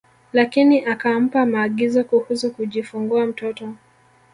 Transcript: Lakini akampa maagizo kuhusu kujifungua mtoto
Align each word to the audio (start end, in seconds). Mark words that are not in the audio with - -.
Lakini 0.33 0.85
akampa 0.85 1.45
maagizo 1.45 2.03
kuhusu 2.03 2.51
kujifungua 2.53 3.25
mtoto 3.25 3.73